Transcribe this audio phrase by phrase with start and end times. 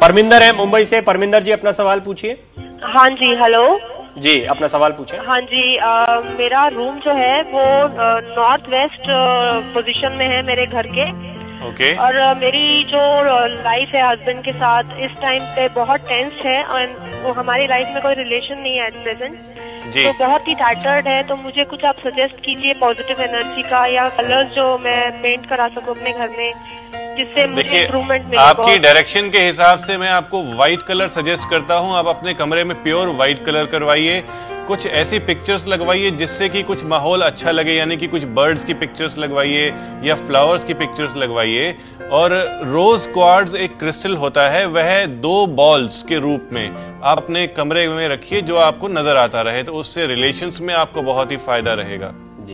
[0.00, 2.32] परमिंदर है मुंबई से। परमिंदर जी अपना सवाल पूछिए।
[2.94, 3.62] हाँ जी हेलो
[4.18, 7.62] जी अपना सवाल पूछे हाँ जी आ, मेरा रूम जो है वो
[8.34, 9.06] नॉर्थ वेस्ट
[9.74, 11.08] पोजीशन में है मेरे घर के।
[11.64, 11.98] Okay okay.
[12.00, 13.00] और आ, मेरी जो
[13.62, 17.88] लाइफ है हस्बैंड के साथ इस टाइम पे बहुत टेंस है और वो हमारी लाइफ
[17.94, 19.38] में कोई रिलेशन नहीं है एट प्रेजेंट
[19.92, 23.84] जी। तो बहुत ही टाइटर्ड है तो मुझे कुछ आप सजेस्ट कीजिए पॉजिटिव एनर्जी का
[23.94, 26.52] या कलर्स जो मैं पेंट करा सकूँ अपने घर में।
[27.16, 31.74] जिससे मुझे देखिए इम्प्रूवमेंट आपकी डायरेक्शन के हिसाब से मैं आपको व्हाइट कलर सजेस्ट करता
[31.76, 34.22] हूँ। आप अपने कमरे में प्योर व्हाइट कलर करवाइए।
[34.68, 38.74] कुछ ऐसी पिक्चर्स लगवाइए जिससे कि कुछ माहौल अच्छा लगे यानी कि कुछ बर्ड्स की
[38.74, 39.66] पिक्चर्स लगवाइए
[40.04, 41.74] या फ्लावर्स की पिक्चर्स लगवाइए।
[42.12, 42.32] और
[42.64, 47.86] रोज क्वार्ट्ज एक क्रिस्टल होता है वह दो बॉल्स के रूप में आप अपने कमरे
[47.88, 51.74] में रखिए जो आपको नज़र आता रहे तो उससे रिलेशंस में आपको बहुत ही फ़ायदा
[51.74, 52.12] रहेगा।